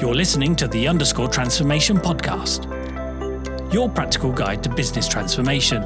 [0.00, 2.64] You're listening to the Underscore Transformation Podcast,
[3.72, 5.82] your practical guide to business transformation.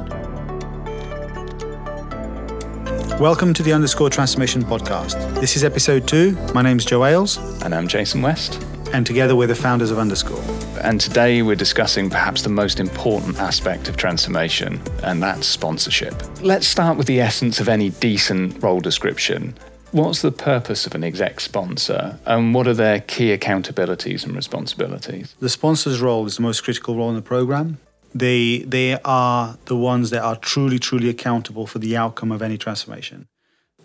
[3.19, 5.15] Welcome to the Underscore Transformation Podcast.
[5.41, 6.31] This is episode two.
[6.53, 8.63] My name's Joe Ailes, And I'm Jason West.
[8.93, 10.43] and together we're the founders of Underscore.
[10.81, 16.13] And today we're discussing perhaps the most important aspect of transformation, and that's sponsorship.
[16.41, 19.55] Let's start with the essence of any decent role description.
[19.95, 25.33] What's the purpose of an exec sponsor, and what are their key accountabilities and responsibilities?
[25.39, 27.77] The sponsor's role is the most critical role in the program.
[28.13, 32.57] They they are the ones that are truly truly accountable for the outcome of any
[32.57, 33.29] transformation.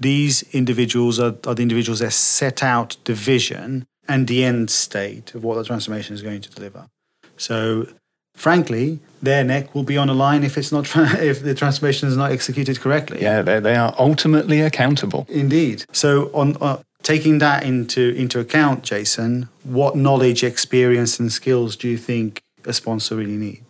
[0.01, 5.33] These individuals are, are the individuals that set out the vision and the end state
[5.37, 6.89] of what the transformation is going to deliver.
[7.37, 7.87] So,
[8.41, 12.09] frankly, their neck will be on a line if it's not tra- if the transformation
[12.09, 13.21] is not executed correctly.
[13.21, 15.27] Yeah, they, they are ultimately accountable.
[15.29, 15.85] Indeed.
[15.93, 21.89] So, on uh, taking that into into account, Jason, what knowledge, experience, and skills do
[21.89, 23.70] you think a sponsor really needs?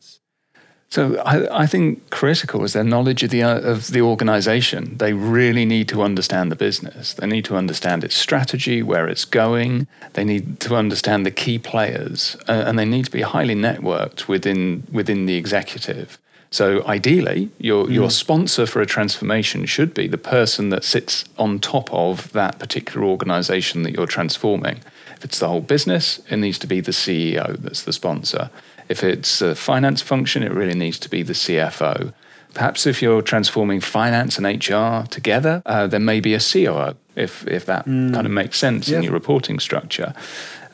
[0.91, 4.97] So I, I think critical is their knowledge of the uh, of the organisation.
[4.97, 7.15] They really need to understand the business.
[7.15, 9.87] They need to understand its strategy, where it's going.
[10.15, 14.27] They need to understand the key players, uh, and they need to be highly networked
[14.27, 16.19] within within the executive.
[16.51, 21.61] So ideally, your your sponsor for a transformation should be the person that sits on
[21.61, 24.81] top of that particular organisation that you're transforming.
[25.15, 28.51] If it's the whole business, it needs to be the CEO that's the sponsor.
[28.91, 32.13] If it's a finance function, it really needs to be the CFO.
[32.55, 37.47] Perhaps if you're transforming finance and HR together, uh, there may be a COO, if,
[37.47, 40.13] if that kind of makes sense in your reporting structure.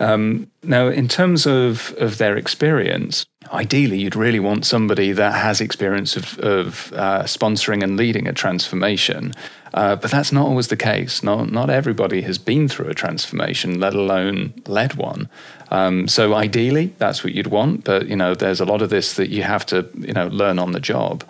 [0.01, 5.61] Um, now, in terms of, of their experience, ideally you'd really want somebody that has
[5.61, 9.33] experience of, of uh, sponsoring and leading a transformation.
[9.75, 11.23] Uh, but that's not always the case.
[11.23, 15.29] Not, not everybody has been through a transformation, let alone led one.
[15.71, 17.85] Um, so ideally, that's what you'd want.
[17.85, 20.59] But you know, there's a lot of this that you have to you know learn
[20.59, 21.25] on the job.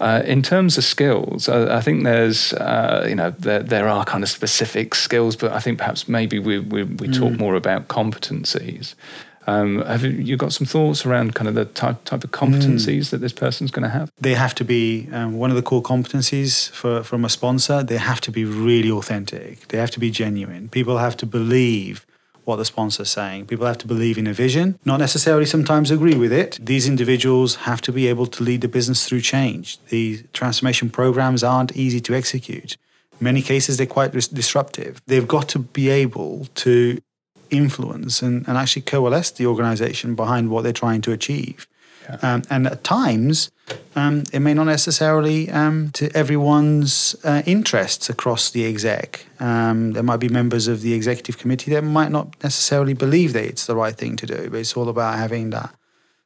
[0.00, 4.04] Uh, in terms of skills, I, I think there's uh, you know there, there are
[4.04, 7.88] kind of specific skills, but I think perhaps maybe we we, we talk more about
[7.88, 8.94] competencies.
[9.46, 13.18] Um, have you, got some thoughts around kind of the type type of competencies that
[13.18, 14.10] this person's going to have?
[14.20, 17.82] They have to be um, one of the core competencies for from a sponsor.
[17.82, 19.68] They have to be really authentic.
[19.68, 20.68] They have to be genuine.
[20.68, 22.04] People have to believe
[22.46, 23.46] what the sponsor's saying.
[23.46, 26.58] People have to believe in a vision, not necessarily sometimes agree with it.
[26.62, 29.78] These individuals have to be able to lead the business through change.
[29.86, 32.76] The transformation programs aren't easy to execute.
[33.20, 35.02] In many cases, they're quite dis- disruptive.
[35.06, 37.00] They've got to be able to
[37.50, 41.66] influence and, and actually coalesce the organization behind what they're trying to achieve.
[42.22, 43.50] Um, and at times,
[43.94, 49.26] um, it may not necessarily um, to everyone's uh, interests across the exec.
[49.40, 53.44] Um, there might be members of the executive committee that might not necessarily believe that
[53.44, 55.74] it's the right thing to do, but it's all about having that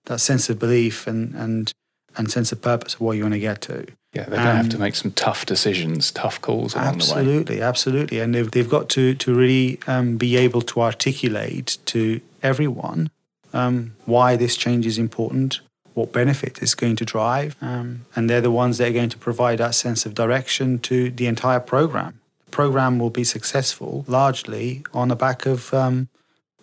[0.06, 1.72] that sense of belief and and
[2.16, 3.86] and sense of purpose of what you want to get to.
[4.12, 7.10] Yeah, they're going to have to make some tough decisions, tough calls along the way.
[7.10, 12.20] Absolutely, absolutely, and they've they've got to to really um, be able to articulate to
[12.42, 13.10] everyone
[13.52, 15.60] um, why this change is important,
[15.94, 19.18] what benefit it's going to drive, um, and they're the ones that are going to
[19.18, 22.18] provide that sense of direction to the entire program.
[22.46, 26.08] The program will be successful largely on the back of um,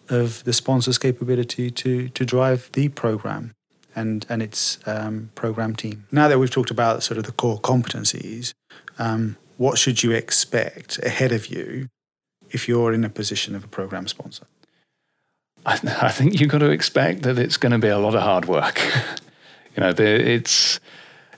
[0.10, 3.54] of the sponsor's capability to to drive the program
[3.98, 6.06] and and its um, program team.
[6.12, 8.54] Now that we've talked about sort of the core competencies,
[9.00, 11.90] um, what should you expect ahead of you
[12.50, 14.46] if you're in a position of a program sponsor?
[15.66, 18.22] I, I think you've got to expect that it's going to be a lot of
[18.22, 18.80] hard work.
[19.76, 20.80] you know, the, it's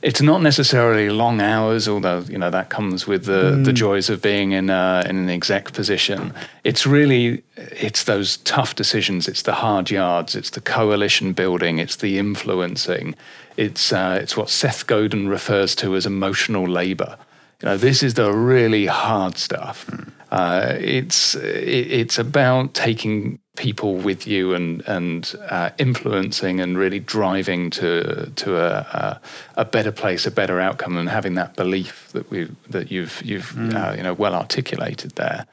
[0.02, 4.22] it's not necessarily long hours, although you know that comes with the, the joys of
[4.22, 6.34] being in a, in an exec position.
[6.64, 9.28] It's really it's those tough decisions.
[9.28, 10.36] It's the hard yards.
[10.36, 11.80] It's the coalition building.
[11.80, 13.16] It's the influencing.
[13.58, 17.18] It's uh, it's what Seth Godin refers to as emotional labor.
[17.62, 19.90] You know, this is the really hard stuff.
[20.32, 27.00] Uh, it's it, it's about taking people with you and and uh, influencing and really
[27.00, 29.20] driving to to a,
[29.58, 33.22] a a better place, a better outcome, and having that belief that we that you've
[33.24, 35.46] you've uh, you know well articulated there.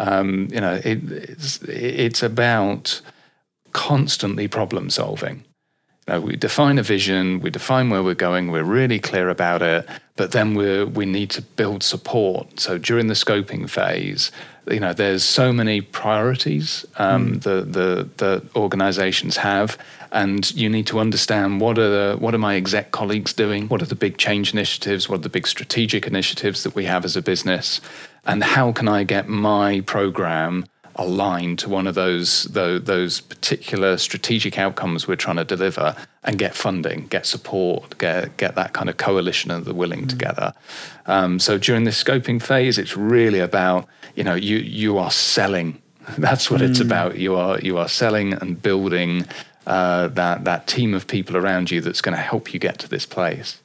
[0.00, 3.00] Um, you know, it, it's it's about
[3.72, 5.44] constantly problem solving.
[6.06, 9.62] You know, we define a vision, we define where we're going, we're really clear about
[9.62, 12.60] it, but then we we need to build support.
[12.60, 14.30] So during the scoping phase,
[14.70, 19.78] you know, there's so many priorities um, the the the organisations have,
[20.12, 23.80] and you need to understand what are the what are my exec colleagues doing, what
[23.80, 27.16] are the big change initiatives, what are the big strategic initiatives that we have as
[27.16, 27.80] a business,
[28.26, 33.96] and how can I get my program align to one of those, those those particular
[33.96, 38.88] strategic outcomes we're trying to deliver and get funding, get support, get get that kind
[38.88, 40.08] of coalition of the willing mm.
[40.08, 40.52] together.
[41.06, 45.80] Um, so during this scoping phase, it's really about you know you you are selling.
[46.18, 46.70] That's what mm.
[46.70, 47.18] it's about.
[47.18, 49.26] You are you are selling and building
[49.66, 52.88] uh, that that team of people around you that's going to help you get to
[52.88, 53.62] this place.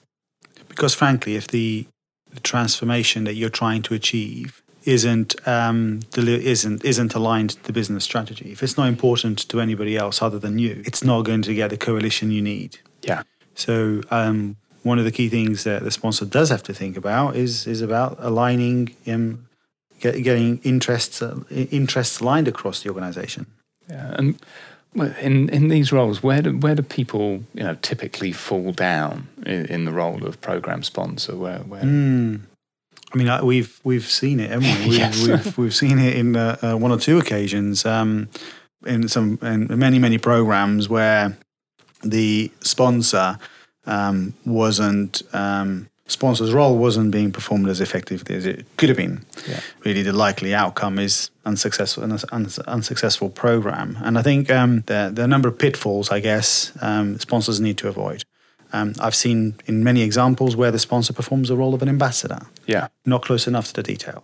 [0.68, 1.88] Because frankly, if the,
[2.32, 8.04] the transformation that you're trying to achieve isn't um, isn't isn't aligned to the business
[8.04, 11.54] strategy, if it's not important to anybody else other than you, it's not going to
[11.54, 12.80] get the coalition you need.
[13.02, 13.24] Yeah.
[13.56, 17.36] So um, one of the key things that the sponsor does have to think about
[17.36, 19.48] is is about aligning um,
[20.00, 23.46] get, getting interests uh, interests aligned across the organisation.
[23.90, 24.40] Yeah, and
[25.22, 29.66] in in these roles, where do where do people you know typically fall down in,
[29.66, 31.36] in the role of program sponsor?
[31.36, 31.84] Where where?
[31.84, 32.42] Mm.
[33.14, 34.90] I mean, we've we've seen it, haven't we?
[34.90, 35.28] We've, yes.
[35.28, 38.30] we've, we've seen it in uh, uh, one or two occasions um,
[38.86, 41.38] in some in many many programs where
[42.04, 43.38] the sponsor
[43.86, 49.26] um, wasn't um, sponsor's role wasn't being performed as effectively as it could have been.
[49.48, 49.60] Yeah.
[49.84, 52.20] Really, the likely outcome is unsuccessful an
[52.68, 53.98] unsuccessful program.
[54.02, 57.88] And I think um, the the number of pitfalls, I guess, um, sponsors need to
[57.88, 58.24] avoid.
[58.72, 62.42] Um, I've seen in many examples where the sponsor performs the role of an ambassador.
[62.66, 64.24] Yeah, not close enough to the detail.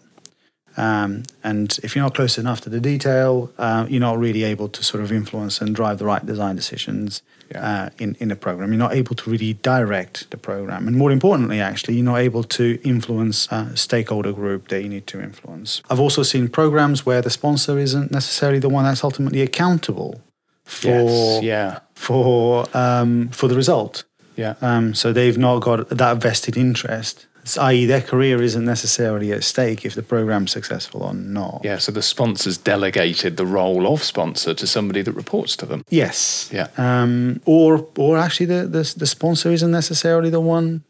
[0.77, 4.67] Um, and if you're not close enough to the detail, uh, you're not really able
[4.69, 7.21] to sort of influence and drive the right design decisions
[7.51, 7.85] yeah.
[7.85, 8.71] uh, in, in the program.
[8.71, 10.87] You're not able to really direct the program.
[10.87, 15.07] And more importantly, actually, you're not able to influence a stakeholder group that you need
[15.07, 15.81] to influence.
[15.89, 20.21] I've also seen programs where the sponsor isn't necessarily the one that's ultimately accountable
[20.65, 21.43] for, yes.
[21.43, 21.79] yeah.
[21.93, 24.03] for, um, for the result.
[24.35, 24.55] Yeah.
[24.61, 27.27] Um, so they've not got that vested interest
[27.59, 31.61] i.e., their career isn't necessarily at stake if the program's successful or not.
[31.63, 35.83] Yeah, so the sponsor's delegated the role of sponsor to somebody that reports to them.
[35.89, 36.49] Yes.
[36.51, 36.67] Yeah.
[36.77, 40.83] Um, or, or actually, the, the, the sponsor isn't necessarily the one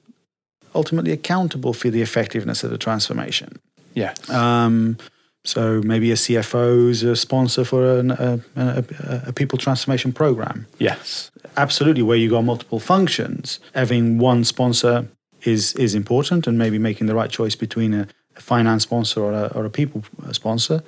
[0.74, 3.60] ultimately accountable for the effectiveness of the transformation.
[3.94, 4.14] Yeah.
[4.30, 4.98] Um,
[5.46, 8.84] so maybe a CFO is a sponsor for an, a, a,
[9.28, 10.66] a, people transformation program.
[10.80, 11.32] Yes.
[11.56, 15.08] Absolutely, where you got multiple functions, having one sponsor
[15.44, 19.34] is is important, and maybe making the right choice between a, a finance sponsor or
[19.34, 20.84] a, or a people sponsor,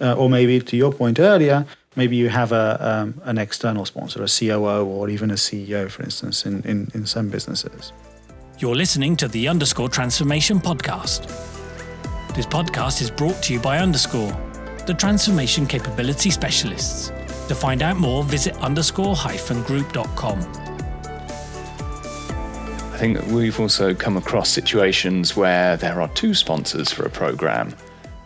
[0.00, 1.66] uh, or maybe to your point earlier,
[1.96, 6.04] maybe you have a um, an external sponsor, a COO, or even a CEO, for
[6.04, 7.92] instance, in, in, in some businesses.
[8.58, 11.55] You're listening to the Underscore Transformation Podcast.
[12.36, 14.30] This podcast is brought to you by Underscore,
[14.86, 17.08] the transformation capability specialists.
[17.48, 20.38] To find out more, visit underscore-group.com.
[22.92, 27.74] I think we've also come across situations where there are two sponsors for a program.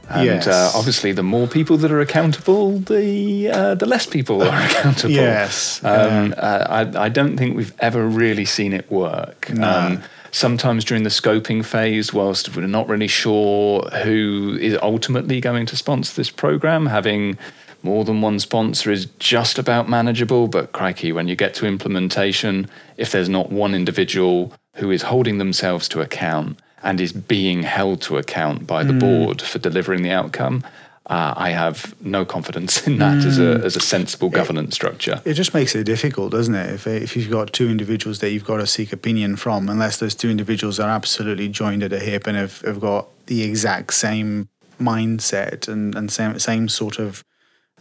[0.08, 0.48] And yes.
[0.48, 5.14] uh, obviously, the more people that are accountable, the uh, the less people are accountable.
[5.14, 5.84] yes.
[5.84, 9.48] Um, uh, I, I, don't think we've ever really seen it work.
[9.50, 9.70] No.
[9.70, 15.66] Um, sometimes during the scoping phase, whilst we're not really sure who is ultimately going
[15.66, 17.38] to sponsor this program, having
[17.82, 20.48] more than one sponsor is just about manageable.
[20.48, 25.38] But crikey, when you get to implementation, if there's not one individual who is holding
[25.38, 29.00] themselves to account and is being held to account by the mm.
[29.00, 30.64] board for delivering the outcome,
[31.10, 33.26] uh, I have no confidence in that mm.
[33.26, 33.66] as, a, hmm.
[33.66, 35.20] as a sensible governance it, structure.
[35.24, 36.72] It just makes it difficult, doesn't it?
[36.72, 40.14] If, if you've got two individuals that you've got to seek opinion from, unless those
[40.14, 44.48] two individuals are absolutely joined at the hip and have, have got the exact same
[44.78, 47.24] mindset and, and same, same sort of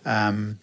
[0.06, 0.60] um,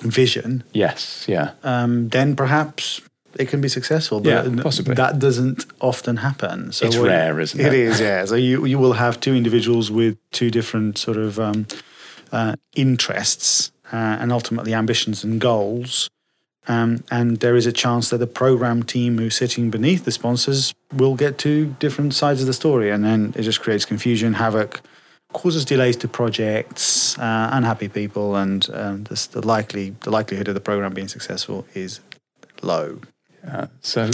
[0.00, 0.64] vision.
[0.72, 1.52] Yes, yeah.
[1.62, 3.02] Um, then perhaps
[3.38, 4.20] it can be successful.
[4.20, 4.94] But yeah, possibly.
[4.94, 6.72] That doesn't often happen.
[6.72, 7.66] So it's rare, isn't it?
[7.66, 8.24] It is, yeah.
[8.24, 11.66] So you you will have two individuals with two different sort of um,
[12.34, 16.10] uh, interests uh, and ultimately ambitions and goals.
[16.66, 20.74] Um, and there is a chance that the program team who's sitting beneath the sponsors
[20.92, 24.80] will get two different sides of the story, and then it just creates confusion, havoc,
[25.32, 30.54] causes delays to projects, uh, unhappy people, and um, the, the likely the likelihood of
[30.54, 32.00] the program being successful is
[32.62, 32.98] low.
[33.82, 34.10] So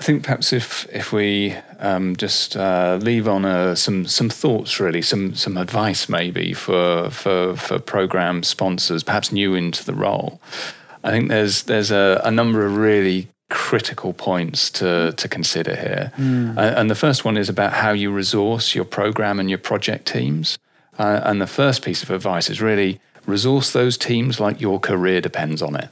[0.00, 4.80] I think perhaps if if we um, just uh, leave on uh, some some thoughts,
[4.80, 10.40] really, some some advice maybe for for for program sponsors, perhaps new into the role.
[11.04, 16.12] I think there's there's a, a number of really critical points to to consider here,
[16.16, 16.56] mm.
[16.56, 20.58] and the first one is about how you resource your program and your project teams.
[20.98, 25.20] Uh, and the first piece of advice is really resource those teams like your career
[25.20, 25.90] depends on it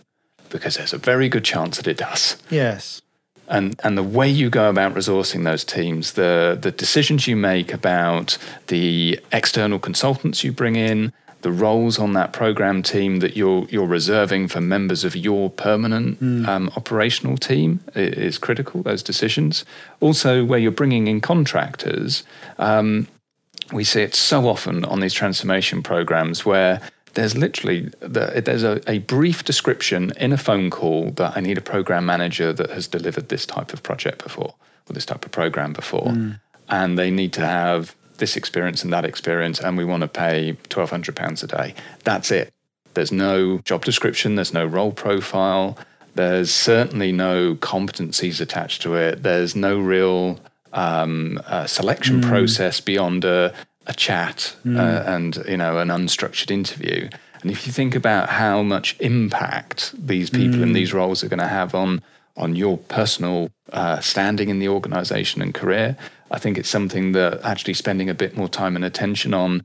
[0.48, 2.38] because there's a very good chance that it does.
[2.48, 3.02] Yes.
[3.48, 7.72] And, and the way you go about resourcing those teams, the, the decisions you make
[7.72, 8.36] about
[8.66, 11.12] the external consultants you bring in,
[11.42, 16.20] the roles on that program team that you're you're reserving for members of your permanent
[16.20, 16.46] mm.
[16.48, 18.82] um, operational team is critical.
[18.82, 19.64] Those decisions,
[20.00, 22.24] also where you're bringing in contractors.
[22.58, 23.06] Um,
[23.72, 26.80] we see it so often on these transformation programs where
[27.14, 31.62] there's literally there's a, a, brief description in a phone call that I need a
[31.62, 34.54] program manager that has delivered this type of project before
[34.88, 36.40] or this type of program before, mm.
[36.68, 40.56] and they need to have this experience and that experience, and we want to pay
[40.68, 41.74] twelve hundred pounds a day.
[42.04, 42.52] That's it.
[42.94, 44.34] There's no job description.
[44.34, 45.78] There's no role profile.
[46.14, 49.22] There's certainly no competencies attached to it.
[49.22, 50.40] There's no real
[50.72, 52.28] um, selection mm.
[52.28, 53.54] process beyond a,
[53.88, 54.78] a chat mm.
[54.78, 57.08] uh, and you know an unstructured interview.
[57.40, 60.62] And if you think about how much impact these people mm.
[60.62, 62.02] in these roles are going to have on
[62.36, 65.96] on your personal uh, standing in the organisation and career,
[66.30, 69.64] I think it's something that actually spending a bit more time and attention on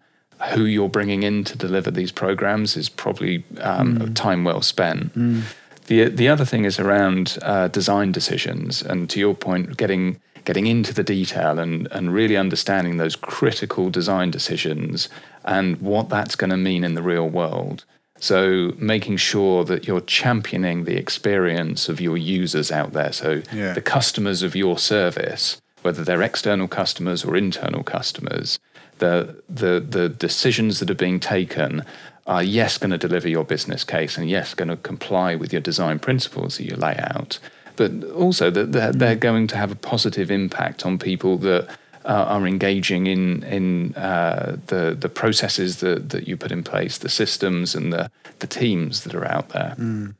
[0.51, 4.15] who you're bringing in to deliver these programs is probably um, mm.
[4.15, 5.13] time well spent.
[5.15, 5.43] Mm.
[5.85, 10.67] The the other thing is around uh, design decisions, and to your point, getting getting
[10.67, 15.09] into the detail and and really understanding those critical design decisions
[15.45, 17.85] and what that's going to mean in the real world.
[18.19, 23.11] So making sure that you're championing the experience of your users out there.
[23.11, 23.73] So yeah.
[23.73, 28.57] the customers of your service whether they're external customers or internal customers,
[28.99, 31.83] the, the, the decisions that are being taken
[32.25, 35.61] are yes going to deliver your business case and yes going to comply with your
[35.61, 37.37] design principles that you lay out,
[37.75, 41.67] but also that they're, they're going to have a positive impact on people that
[42.05, 46.97] uh, are engaging in in uh, the the processes that, that you put in place,
[46.97, 49.75] the systems and the the teams that are out there.
[49.77, 50.15] Mm.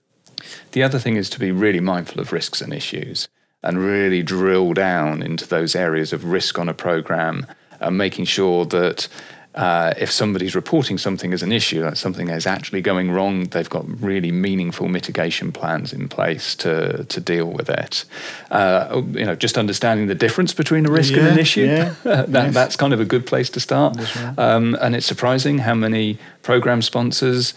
[0.72, 3.28] The other thing is to be really mindful of risks and issues
[3.62, 7.46] and really drill down into those areas of risk on a program
[7.80, 9.08] and making sure that
[9.56, 13.70] uh, if somebody's reporting something as an issue, that something is actually going wrong, they've
[13.70, 18.06] got really meaningful mitigation plans in place to to deal with it.
[18.50, 21.66] Uh, you know, just understanding the difference between a risk yeah, and an issue.
[21.66, 22.54] Yeah, that, yes.
[22.54, 23.98] That's kind of a good place to start.
[23.98, 24.40] Right.
[24.40, 27.54] Um, and it's surprising how many program sponsors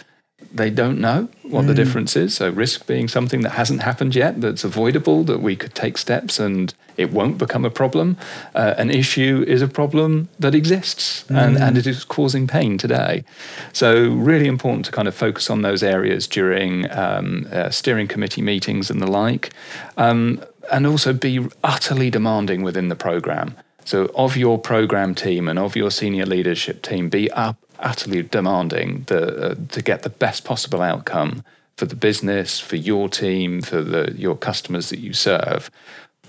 [0.52, 1.68] they don't know what mm.
[1.68, 2.34] the difference is.
[2.34, 6.38] So, risk being something that hasn't happened yet, that's avoidable, that we could take steps
[6.38, 8.16] and it won't become a problem.
[8.54, 11.36] Uh, an issue is a problem that exists mm.
[11.36, 13.24] and, and it is causing pain today.
[13.72, 18.42] So, really important to kind of focus on those areas during um, uh, steering committee
[18.42, 19.52] meetings and the like.
[19.96, 23.54] Um, and also be utterly demanding within the program.
[23.84, 29.04] So, of your program team and of your senior leadership team, be up utterly demanding
[29.06, 31.44] the, uh, to get the best possible outcome
[31.76, 35.70] for the business, for your team, for the, your customers that you serve.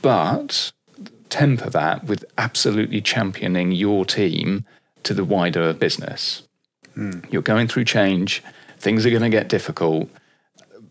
[0.02, 0.72] But
[1.30, 4.66] temper that with absolutely championing your team
[5.04, 6.44] to the wider business.
[6.96, 7.32] Mm.
[7.32, 8.44] You're going through change,
[8.78, 10.10] things are going to get difficult.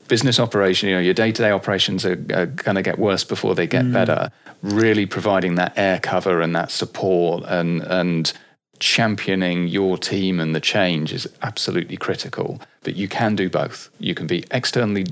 [0.09, 3.25] Business operation, you know, your day to day operations are, are going to get worse
[3.25, 3.93] before they get mm.
[3.93, 4.31] better.
[4.63, 8.33] Really providing that air cover and that support and, and
[8.79, 12.61] championing your team and the change is absolutely critical.
[12.83, 13.91] But you can do both.
[13.99, 15.07] You can be externally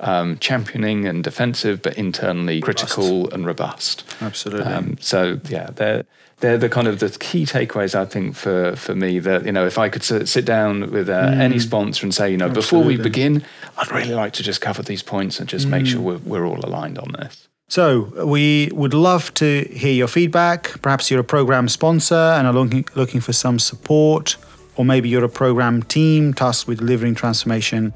[0.00, 3.34] um, championing and defensive, but internally critical robust.
[3.34, 4.04] and robust.
[4.20, 4.72] Absolutely.
[4.72, 6.04] Um, so yeah, they're
[6.40, 9.66] they're the kind of the key takeaways I think for for me that you know
[9.66, 11.38] if I could sit down with uh, mm.
[11.38, 12.62] any sponsor and say you know Absolutely.
[12.62, 13.44] before we begin,
[13.76, 15.70] I'd really like to just cover these points and just mm.
[15.70, 17.48] make sure we're, we're all aligned on this.
[17.70, 20.82] So, we would love to hear your feedback.
[20.82, 24.36] Perhaps you're a program sponsor and are looking, looking for some support,
[24.74, 27.94] or maybe you're a program team tasked with delivering transformation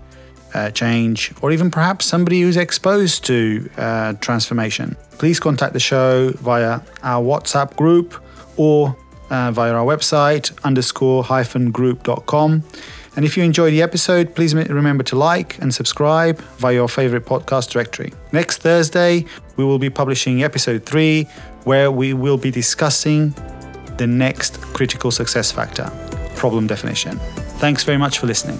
[0.54, 4.96] uh, change, or even perhaps somebody who's exposed to uh, transformation.
[5.18, 8.14] Please contact the show via our WhatsApp group
[8.56, 8.96] or
[9.30, 12.62] uh, via our website underscore hyphen group.com.
[13.16, 17.24] And if you enjoyed the episode, please remember to like and subscribe via your favorite
[17.24, 18.12] podcast directory.
[18.32, 19.24] Next Thursday,
[19.56, 21.24] we will be publishing episode 3,
[21.64, 23.34] where we will be discussing
[23.98, 25.90] the next critical success factor
[26.34, 27.18] problem definition.
[27.58, 28.58] Thanks very much for listening.